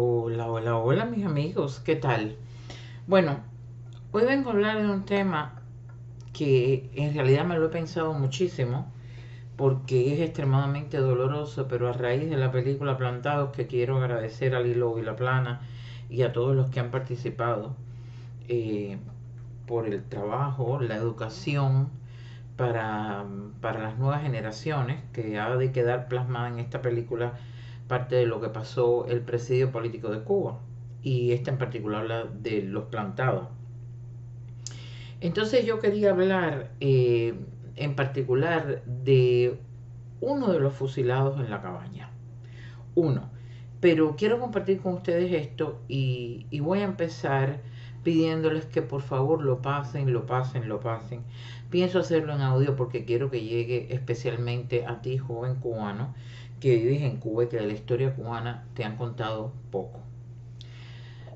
[0.00, 2.36] Hola, hola, hola mis amigos, ¿qué tal?
[3.08, 3.40] Bueno,
[4.12, 5.60] hoy vengo a hablar de un tema
[6.32, 8.92] que en realidad me lo he pensado muchísimo
[9.56, 14.68] porque es extremadamente doloroso, pero a raíz de la película Plantados que quiero agradecer al
[14.68, 15.62] Hilo y la Plana
[16.08, 17.74] y a todos los que han participado
[18.46, 18.98] eh,
[19.66, 21.88] por el trabajo, la educación
[22.56, 23.24] para,
[23.60, 27.32] para las nuevas generaciones que ha de quedar plasmada en esta película
[27.88, 30.60] parte de lo que pasó el presidio político de Cuba
[31.02, 33.48] y esta en particular la de los plantados.
[35.20, 37.34] Entonces yo quería hablar eh,
[37.76, 39.58] en particular de
[40.20, 42.10] uno de los fusilados en la cabaña.
[42.94, 43.30] Uno.
[43.80, 47.60] Pero quiero compartir con ustedes esto y, y voy a empezar
[48.02, 51.22] pidiéndoles que por favor lo pasen, lo pasen, lo pasen.
[51.70, 56.14] Pienso hacerlo en audio porque quiero que llegue especialmente a ti, joven cubano,
[56.60, 60.00] que vives en Cuba y que de la historia cubana te han contado poco.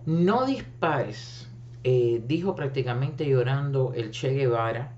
[0.05, 1.49] No dispares,
[1.85, 4.95] eh, dijo prácticamente llorando el Che Guevara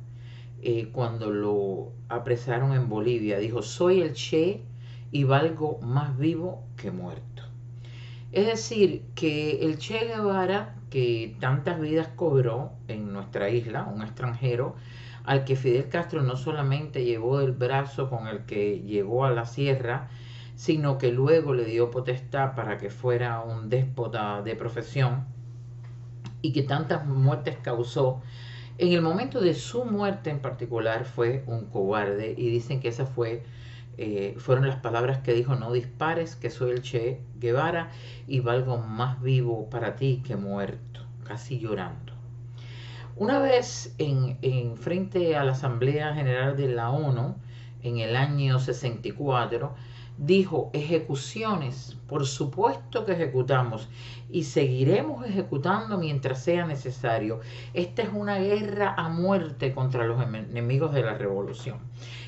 [0.63, 3.39] eh, cuando lo apresaron en Bolivia.
[3.39, 4.63] Dijo, soy el Che
[5.11, 7.43] y valgo más vivo que muerto.
[8.33, 14.75] Es decir, que el Che Guevara, que tantas vidas cobró en nuestra isla, un extranjero,
[15.25, 19.47] al que Fidel Castro no solamente llevó el brazo con el que llegó a la
[19.47, 20.09] sierra,
[20.55, 25.25] sino que luego le dio potestad para que fuera un déspota de profesión
[26.43, 28.23] y que tantas muertes causó.
[28.77, 33.09] En el momento de su muerte en particular fue un cobarde y dicen que esas
[33.09, 33.45] fue,
[33.97, 37.91] eh, fueron las palabras que dijo, no dispares, que soy el Che Guevara
[38.27, 42.14] y valgo más vivo para ti que muerto, casi llorando.
[43.17, 47.37] Una vez en, en, frente a la Asamblea General de la ONU,
[47.85, 49.73] en el año 64,
[50.19, 53.89] dijo, ejecuciones, por supuesto que ejecutamos
[54.31, 57.39] y seguiremos ejecutando mientras sea necesario.
[57.73, 61.79] Esta es una guerra a muerte contra los enemigos de la revolución.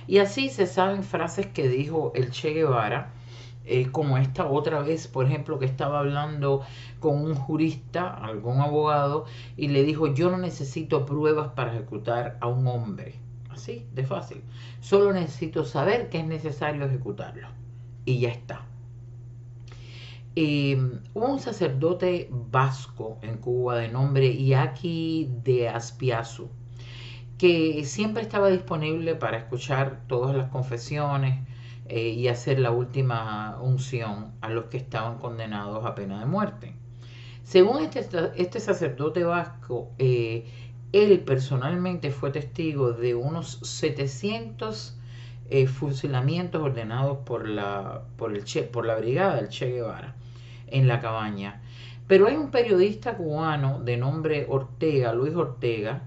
[0.07, 3.13] Y así se saben frases que dijo el Che Guevara,
[3.66, 6.62] eh, como esta otra vez, por ejemplo, que estaba hablando
[7.00, 12.47] con un jurista, algún abogado, y le dijo, yo no necesito pruebas para ejecutar a
[12.47, 13.15] un hombre.
[13.50, 14.43] Así, de fácil.
[14.81, 17.49] Solo necesito saber que es necesario ejecutarlo.
[18.04, 18.66] Y ya está.
[20.38, 20.77] Eh,
[21.15, 26.50] hubo un sacerdote vasco en Cuba de nombre Iaki de Aspiazu,
[27.38, 31.41] que siempre estaba disponible para escuchar todas las confesiones,
[31.89, 36.75] eh, y hacer la última unción a los que estaban condenados a pena de muerte.
[37.45, 38.03] Según este,
[38.35, 40.47] este sacerdote vasco, eh,
[40.93, 44.99] él personalmente fue testigo de unos 700
[45.49, 50.17] eh, fusilamientos ordenados por la, por, el che, por la brigada del Che Guevara
[50.67, 51.63] en la cabaña.
[52.09, 56.03] Pero hay un periodista cubano de nombre Ortega, Luis Ortega,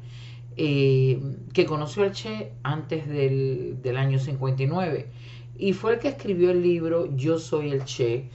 [0.57, 5.07] que conoció al Che antes del, del año 59
[5.59, 8.29] y fue el que escribió el libro Yo soy el Che.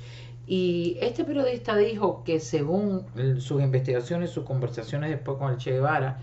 [0.46, 3.06] Y este periodista dijo que según
[3.40, 6.20] sus investigaciones, sus conversaciones después con el Che Guevara,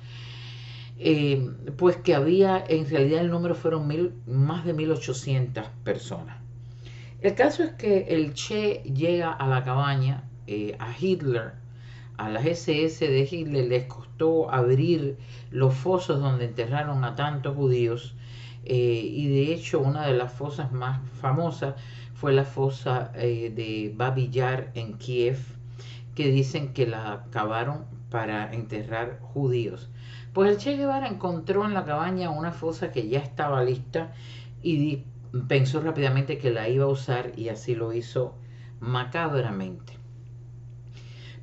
[0.99, 6.37] eh, pues que había, en realidad el número fueron mil, más de 1800 personas.
[7.19, 11.53] El caso es que el Che llega a la cabaña, eh, a Hitler,
[12.17, 15.17] a las SS de Hitler les costó abrir
[15.49, 18.15] los fosos donde enterraron a tantos judíos
[18.65, 21.75] eh, y de hecho una de las fosas más famosas
[22.13, 25.39] fue la fosa eh, de Babillar en Kiev,
[26.13, 29.89] que dicen que la cavaron para enterrar judíos.
[30.33, 34.13] Pues el Che Guevara encontró en la cabaña una fosa que ya estaba lista
[34.61, 35.03] y
[35.47, 38.35] pensó rápidamente que la iba a usar y así lo hizo
[38.79, 39.93] macabramente.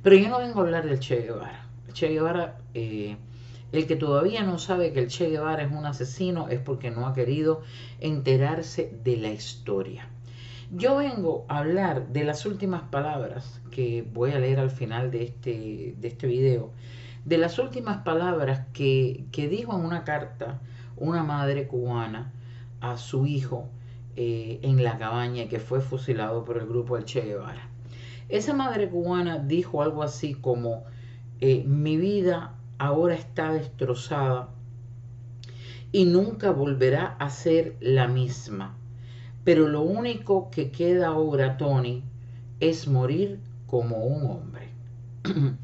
[0.01, 1.67] Pero yo no vengo a hablar del Che Guevara.
[1.87, 3.17] El Che Guevara eh,
[3.71, 7.07] el que todavía no sabe que el Che Guevara es un asesino es porque no
[7.07, 7.61] ha querido
[7.99, 10.09] enterarse de la historia.
[10.71, 15.23] Yo vengo a hablar de las últimas palabras que voy a leer al final de
[15.23, 16.71] este, de este video,
[17.25, 20.61] de las últimas palabras que, dijo en una carta
[20.95, 22.31] una madre cubana
[22.81, 23.69] a su hijo
[24.15, 27.69] eh, en la cabaña que fue fusilado por el grupo del Che Guevara.
[28.29, 30.83] Esa madre cubana dijo algo así como,
[31.41, 34.49] eh, mi vida ahora está destrozada
[35.91, 38.75] y nunca volverá a ser la misma.
[39.43, 42.03] Pero lo único que queda ahora, Tony,
[42.59, 44.69] es morir como un hombre.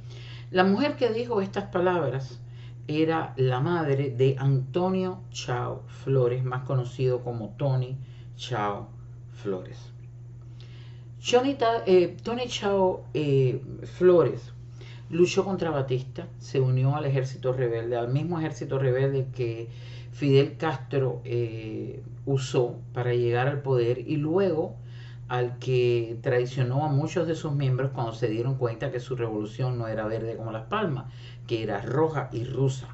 [0.52, 2.40] la mujer que dijo estas palabras
[2.88, 7.98] era la madre de Antonio Chao Flores, más conocido como Tony
[8.36, 8.90] Chao
[9.32, 9.92] Flores.
[11.88, 13.60] Eh, Tony Chao eh,
[13.98, 14.55] Flores
[15.10, 19.70] luchó contra Batista, se unió al ejército rebelde, al mismo ejército rebelde que
[20.12, 24.76] Fidel Castro eh, usó para llegar al poder y luego
[25.28, 29.78] al que traicionó a muchos de sus miembros cuando se dieron cuenta que su revolución
[29.78, 31.06] no era verde como las palmas,
[31.48, 32.90] que era roja y rusa.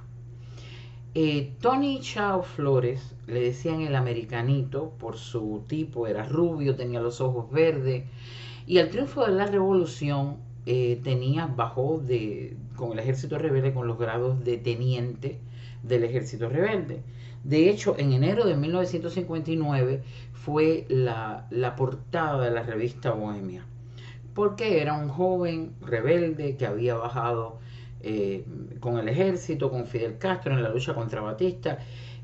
[1.14, 7.19] Eh, Tony Chao Flores, le decían el americanito por su tipo, era rubio, tenía los
[7.19, 8.06] ojos verdes,
[8.66, 13.88] y al triunfo de la revolución eh, tenía, bajó de, con el ejército rebelde con
[13.88, 15.40] los grados de teniente
[15.84, 17.02] del ejército rebelde.
[17.44, 20.04] De hecho, en enero de 1959
[20.34, 23.66] fue la, portada de la revista Bohemia,
[24.36, 27.60] porque era un joven rebelde que había bajado
[28.02, 28.46] eh,
[28.80, 31.80] con el ejército, con Fidel Castro en la lucha contra Batista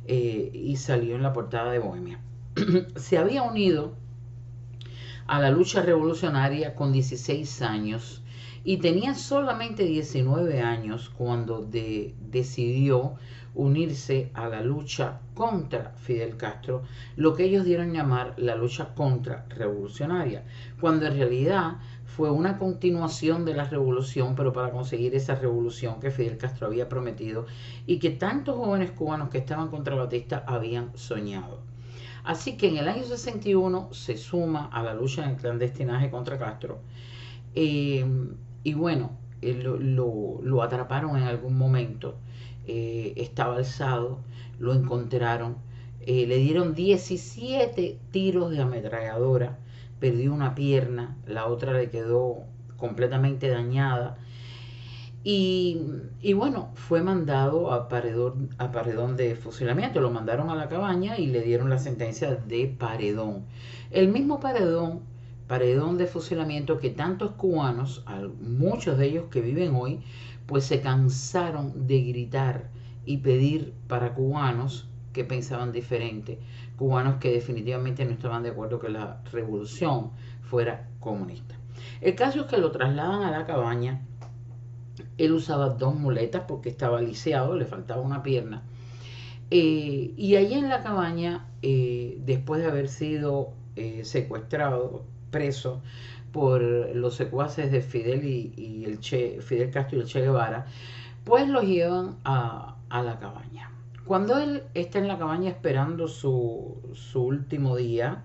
[0.05, 2.19] eh, y salió en la portada de Bohemia.
[2.95, 3.93] Se había unido
[5.25, 8.23] a la lucha revolucionaria con 16 años
[8.63, 13.15] y tenía solamente 19 años cuando decidió
[13.57, 16.83] unirse a la lucha contra Fidel Castro,
[17.15, 20.43] lo que ellos dieron llamar la lucha contra-revolucionaria,
[20.79, 26.11] cuando en realidad fue una continuación de la revolución, pero para conseguir esa revolución que
[26.11, 27.45] Fidel Castro había prometido
[27.85, 31.59] y que tantos jóvenes cubanos que estaban contra Batista habían soñado.
[32.23, 36.37] Así que en el año 61 se suma a la lucha en el clandestinaje contra
[36.37, 36.79] Castro.
[37.55, 38.05] Eh,
[38.67, 39.11] y bueno,
[39.41, 42.17] eh, lo, atraparon en algún momento
[42.65, 44.19] eh, estaba alzado,
[44.59, 45.55] lo encontraron,
[46.01, 49.57] eh, le dieron 17 tiros de ametralladora,
[50.01, 52.43] perdió una pierna, la otra le quedó
[52.75, 54.17] completamente dañada.
[55.23, 55.79] Y,
[56.35, 60.01] bueno, fue mandado a paredón, a paredón de fusilamiento.
[60.01, 63.45] Lo mandaron a la cabaña y le dieron la sentencia de paredón.
[63.91, 65.01] El mismo paredón,
[65.47, 68.03] paredón de fusilamiento que tantos cubanos,
[68.41, 70.01] muchos de ellos que viven hoy,
[70.45, 72.69] pues se cansaron de gritar
[73.05, 76.39] y pedir para cubanos que pensaban diferente,
[76.77, 80.11] cubanos que definitivamente no estaban de acuerdo que la revolución
[80.41, 81.55] fuera comunista.
[82.01, 84.01] El caso es que lo trasladan a la cabaña,
[85.17, 88.63] él usaba dos muletas porque estaba lisiado, le faltaba una pierna,
[89.49, 95.81] eh, y allí en la cabaña, eh, después de haber sido eh, secuestrado, preso,
[96.31, 100.65] por los secuaces de Fidel y, el che, Fidel Castro y el Che Guevara,
[101.23, 103.71] pues lo llevan a, la cabaña.
[104.05, 106.77] Cuando él está en la cabaña esperando su,
[107.15, 108.23] último día,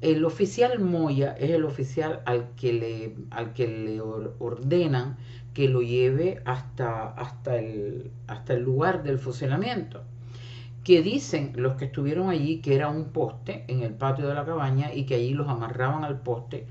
[0.00, 5.16] el oficial Moya es el oficial al que le, al que le ordenan
[5.54, 10.02] que lo lleve hasta, hasta, el, hasta el lugar del fusilamiento.
[10.84, 14.44] Que dicen los que estuvieron allí que era un poste en el patio de la
[14.44, 16.66] cabaña y que allí los amarraban al poste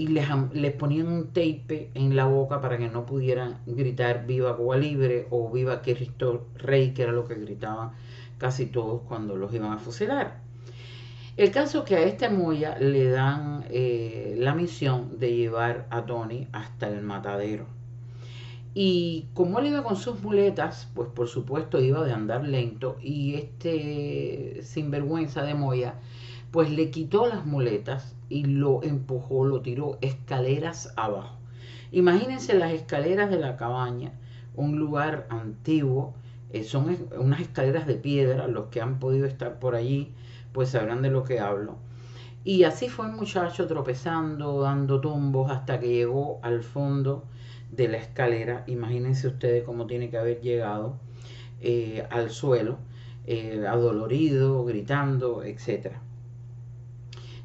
[0.00, 4.76] y les, ponían un tape en la boca para que no pudieran gritar viva Cuba
[4.76, 7.92] Libre o viva Cristo Rey, que era lo que gritaban
[8.38, 10.40] casi todos cuando los iban a fusilar.
[11.36, 16.06] El caso es que a este Moya le dan eh, la misión de llevar a
[16.06, 17.66] Tony hasta el matadero.
[18.72, 23.34] Y como él iba con sus muletas, pues por supuesto iba de andar lento y
[23.34, 25.94] este sinvergüenza de Moya
[26.52, 31.36] pues le quitó las muletas y lo empujó, lo tiró escaleras abajo.
[31.92, 34.12] Imagínense las escaleras de la cabaña,
[34.54, 36.14] un lugar antiguo,
[36.52, 40.12] eh, son unas escaleras de piedra, los que han podido estar por allí,
[40.52, 41.76] pues sabrán de lo que hablo.
[42.44, 47.24] Y así fue el muchacho tropezando, dando tumbos hasta que llegó al fondo
[47.72, 48.64] de la escalera.
[48.66, 50.98] Imagínense ustedes cómo tiene que haber llegado
[51.60, 52.78] eh, al suelo,
[53.26, 56.02] eh, adolorido, gritando, etcétera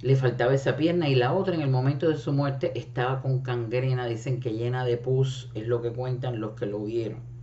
[0.05, 3.41] le faltaba esa pierna y la otra en el momento de su muerte estaba con
[3.41, 7.34] cangrena, dicen que llena de pus, es lo que cuentan los que lo vieron.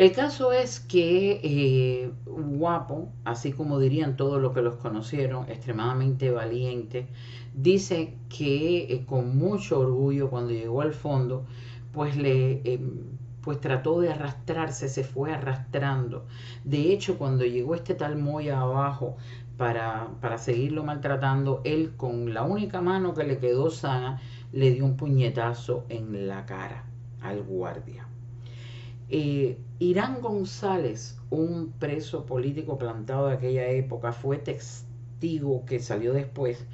[0.00, 6.30] El caso es que eh, guapo, así como dirían todos los que los conocieron, extremadamente
[6.30, 7.06] valiente,
[7.52, 11.44] dice que eh, con mucho orgullo cuando llegó al fondo,
[11.92, 16.24] pues le em, pues trató de arrastrarse, se fue arrastrando.
[16.64, 19.18] De hecho, cuando llegó este tal Moya abajo,
[19.58, 24.18] para, seguirlo maltratando, él con la única mano que le quedó sana
[24.50, 26.86] le dio un puñetazo en la cara
[27.20, 28.06] al guardia.
[29.12, 36.64] Eh, Irán González, un preso político plantado de aquella época, fue testigo que salió después,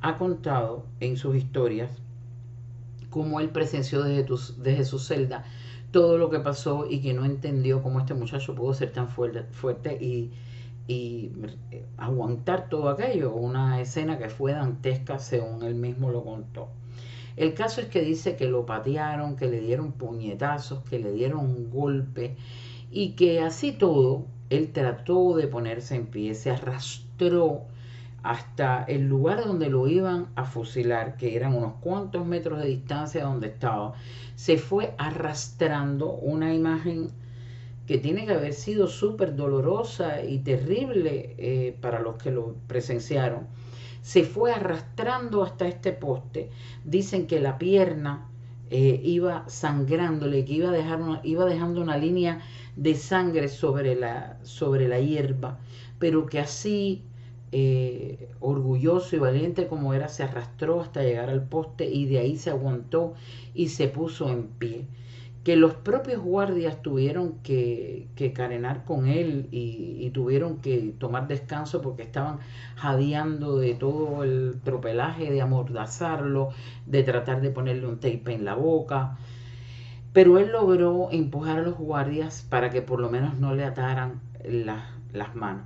[0.00, 1.90] ha contado en sus historias
[3.10, 5.44] cómo él presenció desde, su celda
[5.92, 9.96] todo lo que pasó y que no entendió cómo este muchacho pudo ser tan fuerte,
[10.00, 10.32] y
[10.88, 11.30] eh,
[11.96, 16.70] aguantar todo aquello, una escena que fue dantesca según él mismo lo contó.
[17.36, 21.40] El caso es que dice que lo patearon, que le dieron puñetazos, que le dieron
[21.40, 22.36] un golpe
[22.90, 27.62] y que así todo él trató de ponerse en pie, se arrastró
[28.22, 33.24] hasta el lugar donde lo iban a fusilar, que eran unos cuantos metros de distancia
[33.24, 33.94] donde estaba.
[34.34, 37.10] Se fue arrastrando una imagen
[37.86, 43.46] que tiene que haber sido súper dolorosa y terrible eh, para los que lo presenciaron.
[44.04, 46.50] Se fue arrastrando hasta este poste.
[46.84, 48.28] Dicen que la pierna
[48.68, 52.42] eh, iba sangrándole, que iba, iba dejando una línea
[52.76, 55.58] de sangre sobre la, sobre la hierba,
[55.98, 57.02] pero que así,
[57.50, 62.36] eh, orgulloso y valiente como era, se arrastró hasta llegar al poste y de ahí
[62.36, 63.14] se aguantó
[63.54, 64.86] y se puso en pie
[65.44, 72.02] que los propios guardias tuvieron que, carenar con él y, tuvieron que tomar descanso porque
[72.02, 72.38] estaban
[72.76, 76.48] jadeando de todo el tropelaje, de amordazarlo,
[76.86, 79.18] de tratar de ponerle un tape en la boca.
[80.14, 84.20] Pero él logró empujar a los guardias para que por lo menos no le ataran
[84.48, 85.64] las manos.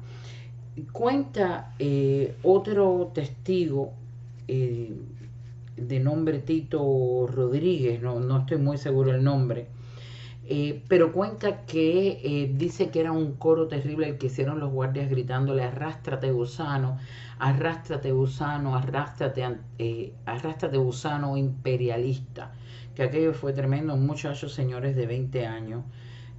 [0.93, 3.93] Cuenta eh, otro testigo
[4.49, 4.93] eh,
[5.81, 9.69] de nombre Tito Rodríguez, no, no estoy muy seguro el nombre,
[10.51, 14.73] eh, pero cuenta que eh, dice que era un coro terrible el que hicieron los
[14.73, 16.99] guardias gritándole arrástrate gusano,
[17.39, 19.47] arrástrate gusano, arrástrate,
[19.79, 22.53] eh, arrástrate gusano imperialista,
[22.95, 25.85] que aquello fue tremendo, un muchacho señores de 20 años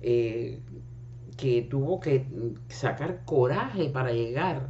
[0.01, 2.25] que tuvo que
[2.69, 4.69] sacar coraje para llegar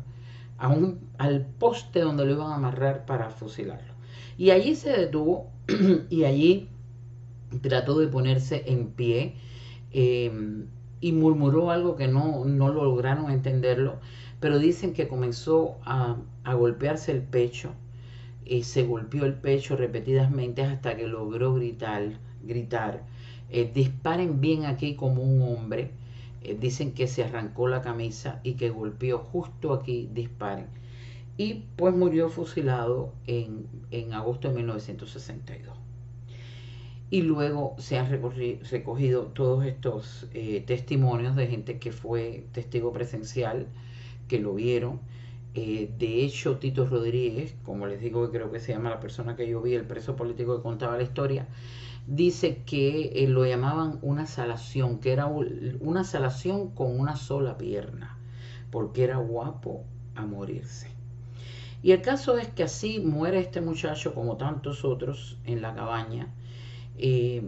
[0.58, 3.89] a un, al poste donde lo iban a amarrar para fusilarlo.
[4.40, 5.52] Y allí se detuvo
[6.10, 6.70] y allí
[7.62, 9.34] trató de ponerse en pie
[9.92, 10.68] em,
[11.02, 14.00] y murmuró algo que no, no lograron entenderlo,
[14.40, 16.16] pero dicen que comenzó a,
[16.54, 17.74] golpearse el pecho
[18.46, 23.04] y se golpeó el pecho repetidamente hasta que logró gritar, gritar
[23.50, 25.92] eh, disparen bien aquí como un hombre.
[26.44, 30.68] Eh, dicen que se arrancó la camisa y que golpeó justo aquí, disparen
[31.40, 35.74] y pues murió fusilado en, agosto de 1962.
[37.10, 43.68] Y luego se han recogido todos estos eh, testimonios de gente que fue testigo presencial,
[44.28, 45.00] que lo vieron.
[45.54, 49.38] Eh, de hecho, Tito Rodríguez, como les digo, que creo que se llama la persona
[49.38, 51.48] que yo vi, el preso político que contaba la historia,
[52.06, 58.18] dice que eh, lo llamaban una salación, que era una salación con una sola pierna,
[58.72, 60.99] porque era guapo a morirse.
[61.82, 66.28] Y el caso es que así muere este muchacho como tantos otros en la cabaña.
[66.98, 67.42] Eh,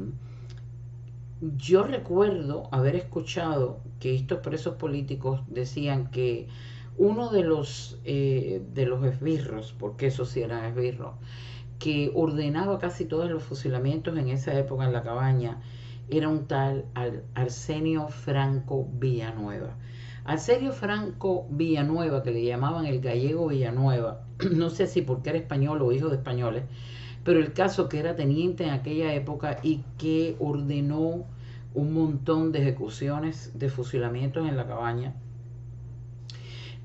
[1.58, 6.48] yo recuerdo haber escuchado que estos presos políticos decían que
[6.98, 11.16] uno de los, eh, de los esbirros, porque eso sí eran esbirros,
[11.80, 15.62] que ordenaba casi todos los fusilamientos en esa época en la cabaña,
[16.10, 16.86] era un tal
[17.34, 19.76] Arsenio Franco Villanueva.
[20.24, 25.82] Arsenio Franco Villanueva, que le llamaban el gallego Villanueva, no sé si porque era español
[25.82, 26.64] o hijo de españoles,
[27.24, 31.26] pero el caso que era teniente en aquella época y que ordenó
[31.74, 35.16] un montón de ejecuciones de fusilamientos en la cabaña,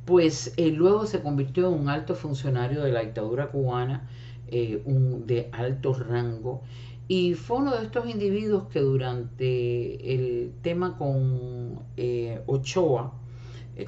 [0.07, 4.09] pues eh, luego se convirtió en un alto funcionario de la dictadura cubana,
[4.49, 4.83] eh,
[5.26, 6.62] de alto rango,
[7.09, 13.12] y fue uno de estos individuos que durante el tema con eh, Ochoa,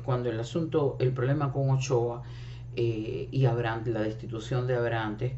[0.04, 2.22] cuando el asunto, el problema con Ochoa
[2.76, 5.32] eh, y Abrantes, la destitución de Abrantes,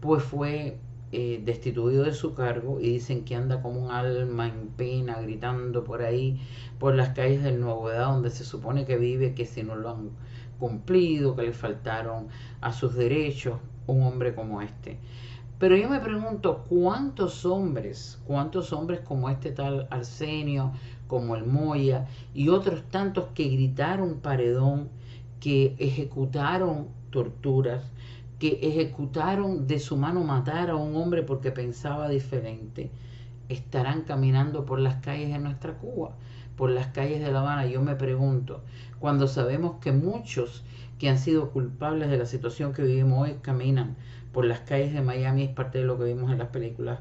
[0.00, 0.78] pues fue
[1.12, 5.84] eh, destituido de su cargo y dicen que anda como un alma en pena gritando
[5.84, 6.40] por ahí,
[6.78, 9.90] por las calles del Nuevo Edad, donde se supone que vive, que si no lo
[9.90, 10.10] han
[10.58, 12.28] cumplido, que le faltaron
[12.60, 14.98] a sus derechos, un hombre como este.
[15.58, 20.72] Pero yo me pregunto, ¿cuántos hombres, cuántos hombres como este tal Arsenio,
[21.06, 24.88] como el Moya y otros tantos que gritaron paredón,
[25.40, 27.84] que ejecutaron torturas,
[28.38, 32.90] que ejecutaron de su mano matar a un hombre porque pensaba diferente,
[33.48, 36.16] estarán caminando por las calles de nuestra Cuba,
[36.56, 37.66] por las calles de La Habana?
[37.66, 38.62] Yo me pregunto,
[38.98, 40.64] cuando sabemos que muchos
[40.98, 43.96] que han sido culpables de la situación que vivimos hoy caminan
[44.32, 47.00] por las calles de Miami es parte de lo que vimos en las películas,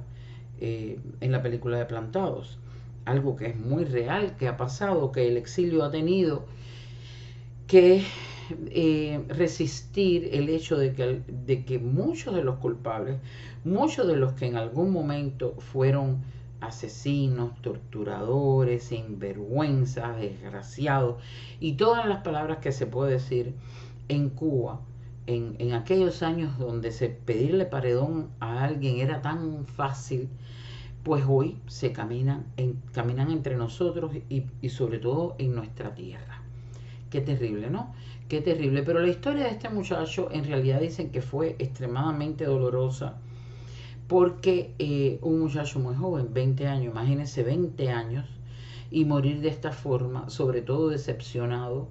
[0.59, 2.59] eh, en la película de Plantados.
[3.05, 6.45] Algo que es muy real, que ha pasado, que el exilio ha tenido
[7.67, 8.03] que
[8.69, 13.17] eh, resistir el hecho de que, de que muchos de los culpables,
[13.63, 16.23] muchos de los que en algún momento fueron
[16.61, 21.21] asesinos, torturadores, sinvergüenzas, desgraciados
[21.59, 23.53] y todas las palabras que se puede decir
[24.07, 24.81] en Cuba
[25.27, 30.29] en, en, aquellos años donde se pedirle paredón a alguien era tan fácil,
[31.05, 32.47] pues hoy se caminan,
[32.91, 36.41] caminan entre nosotros y, y sobre todo en nuestra tierra.
[37.11, 37.93] Qué terrible, ¿no?
[38.27, 38.81] Qué terrible.
[38.81, 43.19] Pero la historia de este muchacho en realidad dicen que fue extremadamente dolorosa
[44.07, 48.25] porque eh, un muchacho muy joven, 20 años, imagínense 20 años,
[48.89, 51.87] y morir de esta forma, sobre todo decepcionado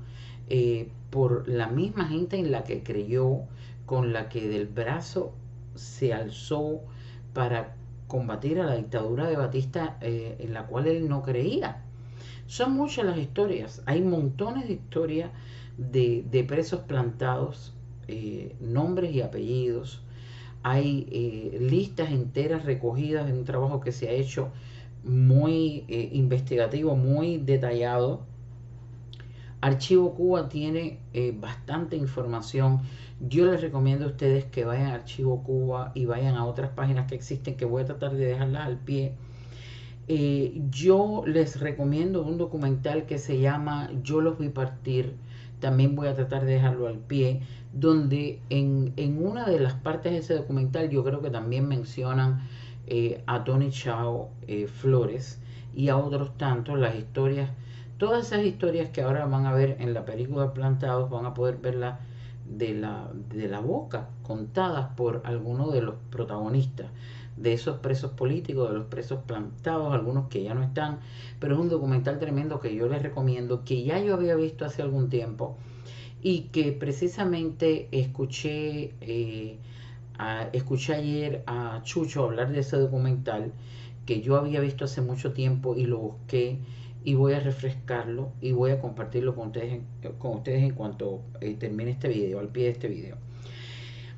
[0.49, 3.42] eh, por la misma gente en la que creyó,
[3.87, 5.33] con la que del brazo
[5.76, 6.80] se alzó
[7.33, 11.82] para combatir a la dictadura de Batista eh, en la cual él no creía.
[12.46, 15.30] Son muchas las historias, hay montones de historias
[15.78, 17.75] de, presos plantados,
[18.06, 20.02] eh, nombres y apellidos,
[20.62, 24.50] hay eh, listas enteras recogidas en un trabajo que se ha hecho
[25.02, 28.23] muy investigativo, muy detallado.
[29.61, 30.99] Archivo Cuba tiene
[31.38, 32.80] bastante información.
[33.21, 37.06] Yo les recomiendo a ustedes que vayan a Archivo Cuba y vayan a otras páginas
[37.09, 39.14] que existen, que voy a tratar de dejarlas al pie
[40.06, 45.14] eh, yo les recomiendo un documental que se llama Yo los vi partir.
[45.61, 47.40] También voy a tratar de dejarlo al pie,
[47.73, 52.47] donde en, una de las partes de ese documental yo creo que también mencionan
[52.87, 55.40] eh, a Tony Chao eh, Flores
[55.75, 57.50] y a otros tantos las historias,
[57.99, 61.57] todas esas historias que ahora van a ver en la película Plantados, van a poder
[61.57, 62.01] verlas
[62.47, 66.89] de la, de la boca, contadas por algunos de los protagonistas
[67.37, 71.01] de esos presos políticos, de los presos plantados, algunos que ya no están,
[71.41, 74.83] pero es un documental tremendo que yo les recomiendo, que ya yo había visto hace
[74.83, 75.57] algún tiempo
[76.23, 79.59] y que precisamente escuché, eh,
[80.53, 83.53] escuché ayer a Chucho hablar de ese documental
[84.07, 86.59] que yo había visto hace mucho tiempo y lo busqué
[87.04, 89.82] y voy a refrescarlo y voy a compartirlo con ustedes,
[90.18, 93.16] con ustedes en cuanto eh, termine este video, al pie de este video.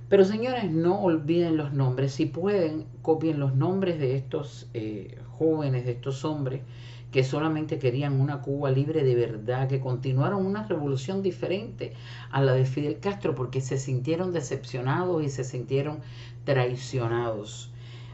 [0.08, 2.12] Pero señores, no olviden los nombres.
[2.12, 6.62] Si pueden, copien los nombres de estos eh, jóvenes, de estos hombres
[7.10, 11.92] que solamente querían una Cuba libre de verdad, que continuaron una revolución diferente
[12.30, 16.00] a la de Fidel Castro porque se sintieron decepcionados y se sintieron
[16.44, 17.72] traicionados.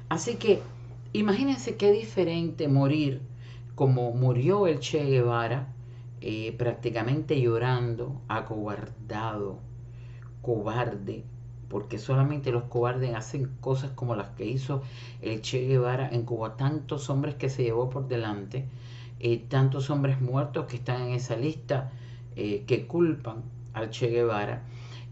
[0.08, 0.60] Así que
[1.12, 3.20] imagínense qué diferente morir
[3.74, 5.68] como murió el Che Guevara,
[6.20, 9.58] eh, prácticamente llorando, acobardado,
[10.40, 11.24] cobarde,
[11.68, 14.82] porque solamente los cobardes hacen cosas como las que hizo
[15.22, 18.66] el Che Guevara en Cuba, tantos hombres que se llevó por delante,
[19.20, 21.90] eh, tantos hombres muertos que están en esa lista
[22.36, 24.64] eh, que culpan al Che Guevara,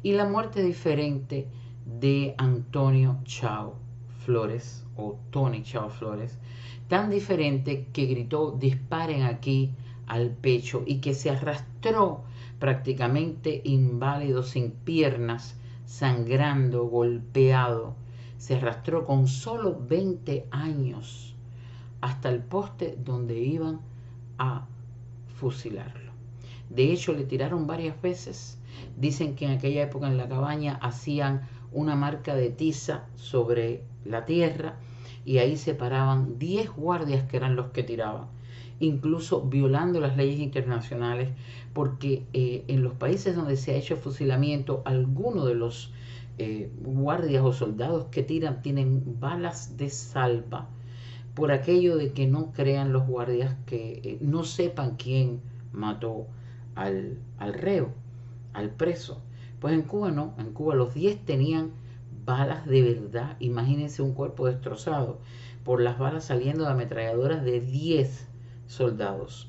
[0.03, 1.49] y la muerte diferente
[1.87, 3.75] de Antonio Chao
[4.25, 6.39] Flores o Tony Chao Flores,
[6.89, 9.71] tan diferente que gritó disparen aquí
[10.07, 12.25] al pecho y que se arrastró
[12.59, 15.57] prácticamente inválido sin piernas
[15.87, 17.95] sangrando, golpeado,
[18.39, 21.35] se arrastró con solo 20 años
[22.01, 23.81] hasta el poste donde iban
[24.39, 24.67] a
[25.35, 26.13] fusilarlo.
[26.69, 28.59] De hecho, le tiraron varias veces.
[28.97, 34.25] Dicen que en aquella época en la cabaña hacían una marca de tiza sobre la
[34.25, 34.77] tierra
[35.31, 38.27] y ahí se paraban 10 guardias que eran los que tiraban
[38.81, 41.29] incluso violando las leyes internacionales,
[41.73, 45.93] porque eh, en los países donde se ha hecho fusilamiento, algunos de los
[46.39, 50.67] eh, guardias o soldados que tiran tienen balas de salva
[51.35, 56.27] por aquello de que no crean los guardias que eh, no sepan quién mató
[56.75, 57.93] al, al reo,
[58.53, 59.23] al preso.
[59.61, 61.71] Pues en Cuba no, en Cuba los 10 tenían
[62.31, 63.37] balas de verdad.
[63.41, 65.19] Imagínense un cuerpo destrozado
[65.65, 68.27] por las balas saliendo de ametralladoras de 10
[68.67, 69.49] soldados.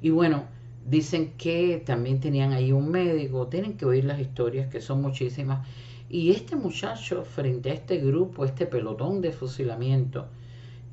[0.00, 0.44] Y bueno,
[0.86, 5.66] dicen que también tenían ahí un médico, tienen que oír las historias, que son muchísimas.
[6.08, 10.26] Y este muchacho, frente a este grupo, este pelotón de fusilamiento,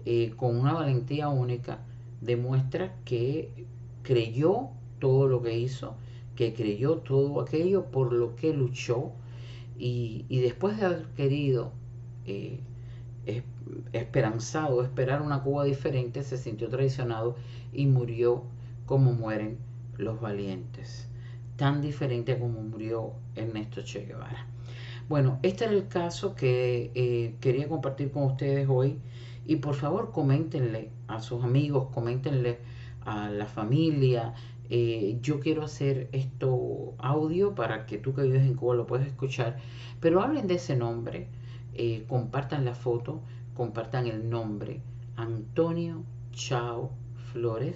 [0.05, 1.79] eh, con una valentía única,
[2.21, 3.65] demuestra que
[4.03, 5.95] creyó todo lo que hizo,
[6.35, 9.11] que creyó todo aquello por lo que luchó
[9.83, 11.71] y, después de haber querido
[12.25, 12.59] eh,
[13.93, 17.35] esperanzado esperar una Cuba diferente, se sintió traicionado
[17.73, 18.43] y murió
[18.85, 19.57] como mueren
[19.97, 21.07] los valientes,
[21.55, 24.45] tan diferente como murió Ernesto Che Guevara.
[25.09, 28.99] Bueno, este era el caso que eh, quería compartir con ustedes hoy
[29.47, 32.59] y por favor coméntenle a sus amigos, coméntenle
[33.03, 34.35] a la familia.
[34.73, 39.05] Eh, yo quiero hacer esto audio para que tú que vives en Cuba lo puedas
[39.05, 39.57] escuchar,
[39.99, 41.27] pero hablen de ese nombre,
[41.73, 43.19] eh, compartan la foto,
[43.53, 44.79] compartan el nombre,
[45.17, 46.91] Antonio Chao
[47.33, 47.75] Flores,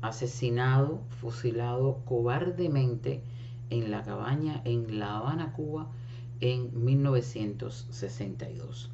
[0.00, 3.24] asesinado, fusilado cobardemente
[3.70, 5.90] en la cabaña en La Habana, Cuba,
[6.40, 8.92] en 1962.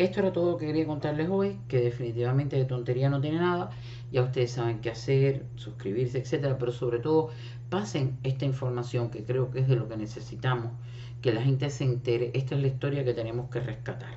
[0.00, 3.68] Esto era todo lo que quería contarles hoy, que definitivamente de tontería no tiene nada.
[4.10, 7.28] Ya ustedes saben qué hacer, suscribirse, etcétera, pero sobre todo
[7.68, 10.72] pasen esta información que creo que es de lo que necesitamos,
[11.20, 12.30] que la gente se entere.
[12.32, 14.16] Esta es la historia que tenemos que rescatar.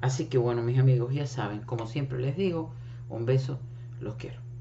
[0.00, 2.72] Así que bueno, mis amigos, ya saben, como siempre les digo,
[3.10, 3.60] un beso,
[4.00, 4.51] los quiero.